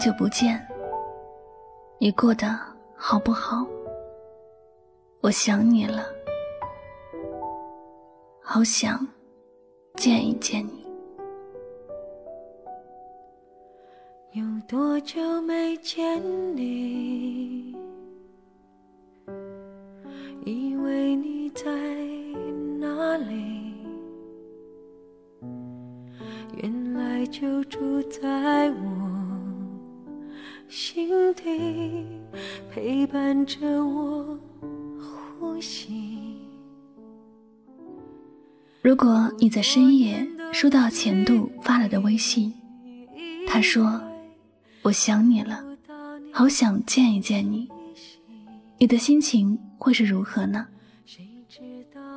[0.00, 0.58] 久不见，
[1.98, 2.58] 你过得
[2.96, 3.66] 好不好？
[5.20, 6.06] 我想你了，
[8.42, 9.06] 好想
[9.96, 10.88] 见一见你。
[14.32, 16.18] 有多久没见
[16.56, 17.76] 你？
[20.46, 21.66] 以为你在
[22.78, 23.74] 哪里？
[26.56, 29.19] 原来就住在我
[30.70, 32.06] 心底，
[32.72, 34.38] 陪伴着我
[35.00, 36.38] 呼吸。
[38.80, 42.54] 如果你在深夜收到前度发来的微信，
[43.48, 44.00] 他说
[44.82, 45.60] ：“我想你了，
[46.32, 47.68] 好想见一见你。”
[48.78, 50.68] 你的心情会是如何呢？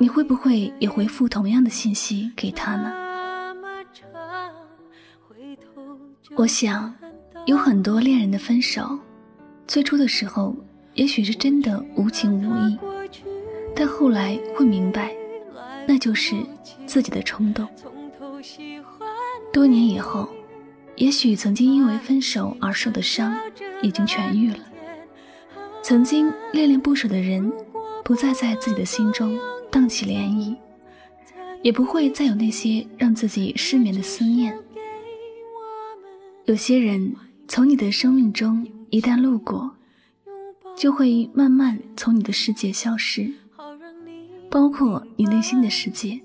[0.00, 2.92] 你会不会也回复同样的信息给他呢？
[6.36, 6.92] 我想，
[7.50, 8.96] 有很多恋人的分手，
[9.66, 10.54] 最初的时候
[10.94, 12.78] 也许是真的无情无义。
[13.74, 15.12] 但后来会明白，
[15.84, 16.36] 那就是
[16.86, 17.66] 自己的冲动。
[19.52, 20.28] 多年以后，
[20.94, 23.36] 也许曾经因为分手而受的伤
[23.82, 24.58] 已经痊愈了，
[25.82, 27.52] 曾经恋恋不舍的人
[28.04, 29.36] 不再在自己的心中
[29.72, 30.54] 荡起涟漪，
[31.62, 34.56] 也不会再有那些让自己失眠的思念。
[36.44, 37.12] 有些人
[37.52, 39.74] 从你的生命中一旦路过，
[40.76, 43.28] 就会慢慢从你的世界消失。
[44.48, 46.20] 包括你内心的世界。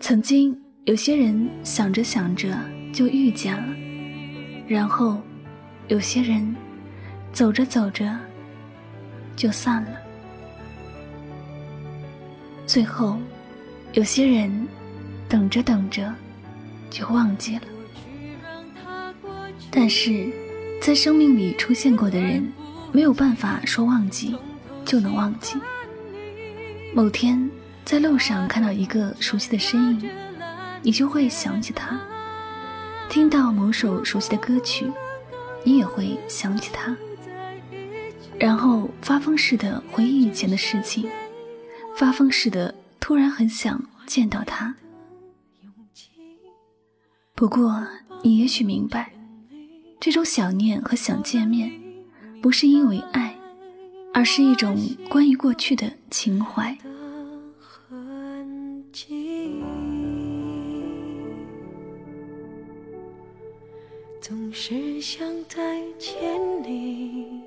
[0.00, 2.58] 曾经有些人想着想着
[2.90, 3.76] 就遇见了，
[4.66, 5.20] 然后
[5.88, 6.56] 有些人
[7.34, 8.18] 走着走着
[9.36, 9.90] 就散了，
[12.66, 13.18] 最后
[13.92, 14.66] 有些人
[15.28, 16.14] 等着等着
[16.90, 17.62] 就忘记了。
[19.70, 20.32] 但是，
[20.80, 22.52] 在生命里出现过的人，
[22.92, 24.36] 没有办法说忘记。
[24.84, 25.58] 就能忘记。
[26.94, 27.50] 某天
[27.84, 30.10] 在路上看到一个熟悉的身影，
[30.80, 31.98] 你就会想起他；
[33.10, 34.90] 听到某首熟悉的歌曲，
[35.62, 36.96] 你也会想起他。
[38.38, 41.06] 然后发疯似的回忆以前的事情，
[41.94, 44.74] 发疯似的突然很想见到他。
[47.38, 47.86] 不过
[48.22, 49.12] 你也许明白，
[50.00, 51.70] 这种想念和想见面，
[52.42, 53.32] 不是因为爱。
[54.12, 54.76] 而是一种
[55.08, 56.76] 关于过去的情怀。
[64.20, 66.18] 总是想再见
[66.64, 67.40] 你，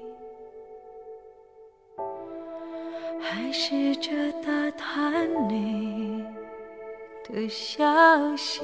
[3.19, 6.23] 还试着打探你
[7.29, 8.61] 的消息，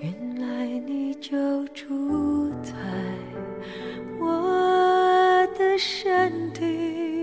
[0.00, 2.72] 原来你就住在
[4.20, 7.17] 我的身体。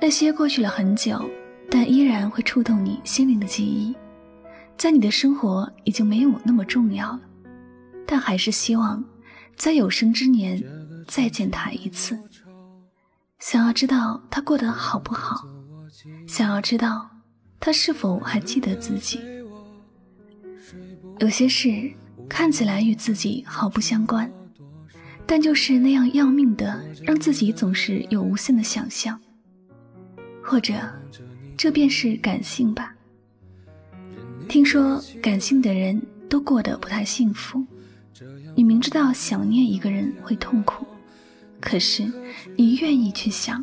[0.00, 1.28] 那些过去了很久，
[1.70, 3.94] 但依然会触动你心灵的记忆，
[4.76, 7.20] 在你的生活已经没有那么重要了，
[8.06, 9.04] 但还是希望
[9.56, 10.62] 在有生之年
[11.06, 12.18] 再见他一次。
[13.40, 15.44] 想要知道他过得好不好，
[16.26, 17.08] 想要知道
[17.58, 19.20] 他是否还记得自己。
[21.18, 21.90] 有些事
[22.28, 24.30] 看起来与自己毫不相关，
[25.26, 29.20] 但就是那样要命的，让自己总是有无限的想象。
[30.48, 30.74] 或者，
[31.58, 32.94] 这便是感性吧。
[34.48, 37.62] 听说感性的人都过得不太幸福。
[38.56, 40.86] 你明知道想念一个人会痛苦，
[41.60, 42.10] 可是
[42.56, 43.62] 你愿意去想，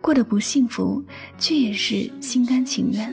[0.00, 1.04] 过得不幸福，
[1.36, 3.12] 却也是心甘情愿。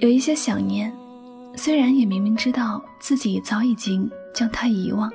[0.00, 0.90] 有一些想念，
[1.56, 5.12] 虽然也明明知道自己早已经将它遗忘，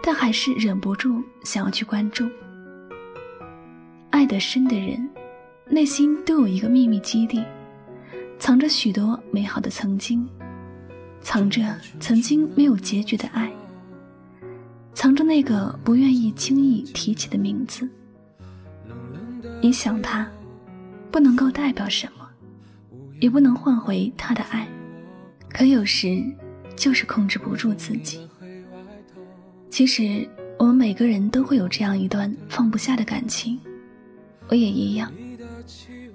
[0.00, 2.28] 但还是忍不住想要去关注。
[4.10, 5.10] 爱得深的人，
[5.66, 7.44] 内心都有一个秘密基地，
[8.38, 10.24] 藏着许多美好的曾经，
[11.20, 11.60] 藏着
[11.98, 13.52] 曾经没有结局的爱，
[14.94, 17.88] 藏着那个不愿意轻易提起的名字。
[19.60, 20.30] 你想他，
[21.10, 22.21] 不能够代表什么。
[23.22, 24.66] 也不能换回他的爱，
[25.48, 26.20] 可有时
[26.74, 28.28] 就是控制不住自己。
[29.70, 30.28] 其实
[30.58, 33.60] 我们每个人都会有这样一段放不下的感情，
[34.48, 35.08] 我也一样。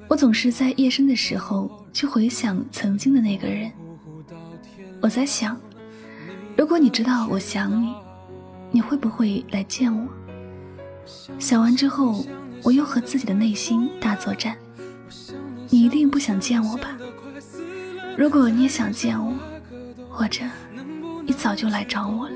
[0.10, 3.72] 我总是在夜深的时候去回想曾经的那个人。
[5.00, 5.58] 我在想，
[6.58, 7.96] 如果你知道我想你，
[8.70, 10.06] 你会不会来见我？
[11.40, 12.26] 想完之后，
[12.64, 14.58] 我又和自己的内心大作战。
[15.70, 16.98] 你一定不想见我吧？
[18.18, 19.34] 如果你也想见我，
[20.10, 20.44] 或者
[21.26, 22.36] 你早就来找我了，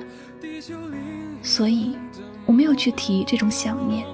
[1.42, 1.95] 所以
[2.45, 4.06] 我没有去提这种想念，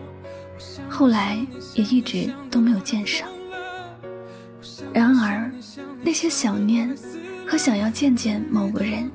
[0.87, 1.37] 后来
[1.75, 3.27] 也一直都没有见上。
[4.93, 5.51] 然而，
[6.01, 6.95] 那些想念
[7.45, 9.11] 和想要见见某个人，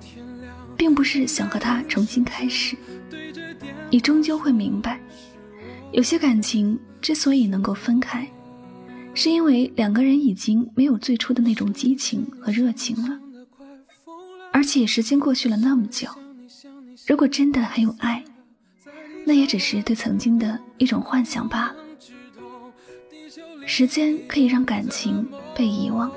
[0.76, 2.76] 并不是想和他重新开始。
[3.88, 5.00] 你终究会明白，
[5.92, 8.28] 有些感情之所以能够分开。
[9.14, 13.20] 是因为两个人已经没有最初的那种激情和热情了，
[14.52, 16.08] 而且时间过去了那么久，
[17.06, 18.24] 如果真的还有爱，
[19.26, 21.76] 那也只是对曾经的一种幻想罢了。
[23.66, 26.10] 时间可以让感情被遗忘，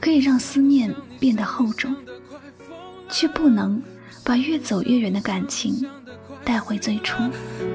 [0.00, 1.94] 可以让思念变得厚重，
[3.08, 3.82] 却不能
[4.24, 5.84] 把越走越远的感情。
[6.48, 7.22] 带回最初。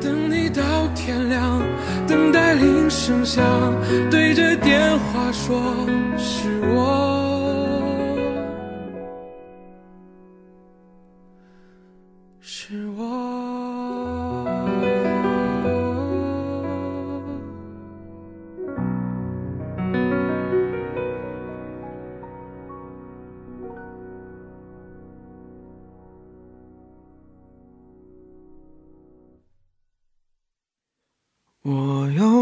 [0.02, 0.64] 等你到
[0.96, 1.62] 天亮
[2.08, 3.46] 等待铃声响
[4.10, 5.86] 对着电话说
[6.18, 7.13] 是我。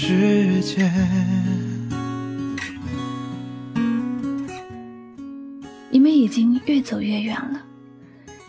[0.00, 0.88] 时间，
[5.90, 7.60] 你们已经越走越远了。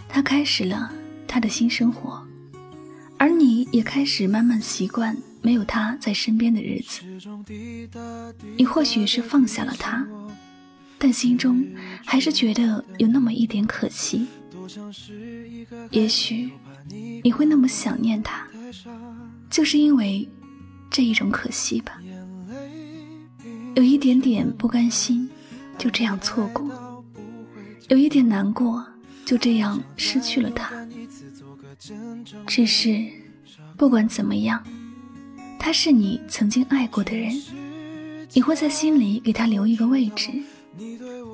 [0.07, 0.93] 他开始了
[1.27, 2.23] 他的新生活，
[3.17, 7.01] 而你也开始慢慢习惯没有他在身边的日子。
[8.55, 10.05] 你或许是放下了他，
[10.99, 11.65] 但心中
[12.05, 14.27] 还是觉得有那么一点可惜。
[15.89, 16.51] 也许
[17.23, 18.47] 你会那么想念他，
[19.49, 20.29] 就是因为。
[20.89, 21.99] 这一种可惜吧，
[23.75, 25.29] 有一点点不甘心，
[25.77, 26.67] 就这样错过；
[27.87, 28.85] 有一点难过，
[29.25, 30.71] 就这样失去了他。
[32.45, 33.05] 只是，
[33.77, 34.63] 不管怎么样，
[35.59, 37.31] 他是你曾经爱过的人，
[38.33, 40.29] 你会在心里给他留一个位置。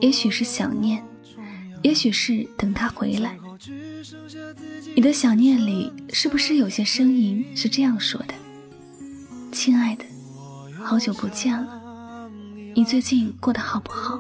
[0.02, 1.04] 也许是想念，
[1.82, 3.38] 也许是等他回来。
[4.96, 8.34] 你的想念里，是不是有些声音是这样说的？
[9.56, 10.04] 亲爱的，
[10.84, 12.30] 好久不见了，
[12.76, 14.20] 你最近过得好不好？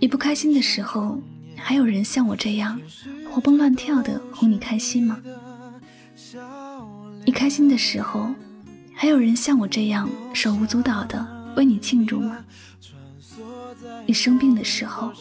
[0.00, 1.20] 你不开心的时候，
[1.58, 2.80] 还有人像我这样
[3.30, 5.18] 活蹦乱跳的哄你开心吗？
[7.26, 8.34] 你开心的时候，
[8.94, 12.38] 还有人像我这样手舞足蹈的为你庆祝吗？
[14.06, 15.12] 你生病的时候，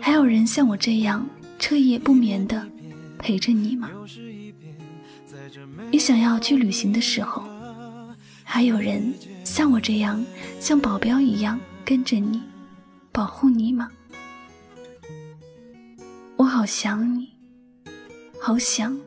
[0.00, 1.26] 还有人像我这样
[1.58, 2.64] 彻夜不眠的
[3.18, 3.90] 陪着你吗？
[5.90, 7.42] 你想要去旅行的时候，
[8.52, 9.14] 还有人
[9.44, 10.26] 像我这样
[10.58, 12.42] 像保镖一样跟着你，
[13.12, 13.88] 保护你吗？
[16.36, 17.28] 我好想你，
[18.40, 18.98] 好想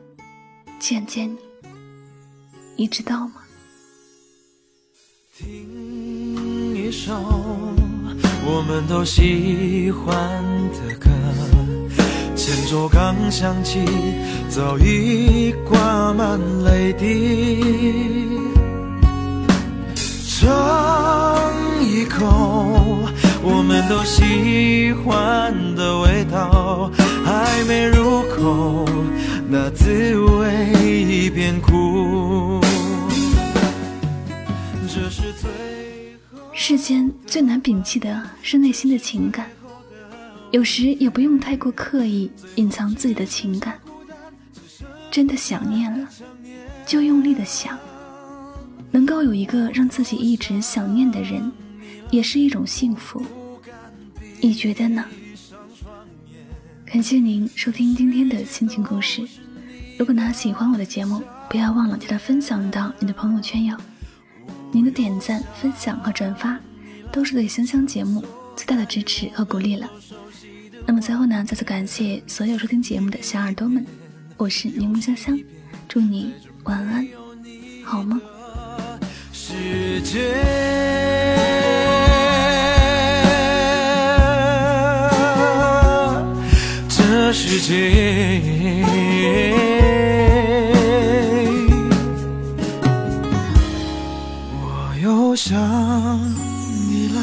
[0.80, 1.38] 见见你，
[2.74, 3.42] 你知道吗？
[5.36, 7.12] 听一首
[8.46, 11.10] 我们都喜欢的歌，
[12.34, 13.84] 前奏刚响起，
[14.48, 18.43] 早已挂满泪滴。
[20.44, 21.50] 尝
[21.82, 23.08] 一口
[23.42, 26.90] 我们都喜欢的味道，
[27.24, 28.84] 还没入口，
[29.48, 32.60] 那滋味已变苦。
[36.52, 39.46] 世间最难摒弃的是内心的情感，
[40.50, 43.78] 有时也不用太过刻意隐藏自己的情感。
[45.10, 46.06] 真的想念了，
[46.84, 47.78] 就用力的想。
[48.94, 51.50] 能够有一个让自己一直想念的人，
[52.12, 53.20] 也是一种幸福。
[54.40, 55.04] 你觉得呢？
[56.86, 59.26] 感谢您收听今天的心情故事。
[59.98, 61.20] 如果呢喜欢我的节目，
[61.50, 63.76] 不要忘了将它分享到你的朋友圈哟。
[64.70, 66.56] 您的点赞、分享和转发，
[67.10, 68.24] 都是对香香节目
[68.54, 69.90] 最大的支持和鼓励了。
[70.86, 73.84] 那么最后呢，再次感谢所有收听节目的小耳朵们，
[74.36, 75.36] 我是柠檬香香，
[75.88, 76.32] 祝你
[76.62, 77.04] 晚安，
[77.82, 78.20] 好梦。
[79.54, 80.18] 世界，
[86.88, 88.84] 这世界。
[94.60, 94.64] 我
[95.00, 95.56] 又想
[96.90, 97.18] 你了，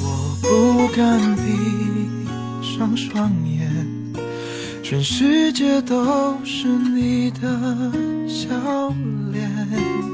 [0.00, 0.04] 我
[0.40, 0.46] 不
[0.94, 1.02] 敢
[1.36, 1.42] 闭
[2.62, 3.68] 上双眼，
[4.84, 7.48] 全世界都是你的
[8.28, 8.48] 笑
[9.32, 10.13] 脸。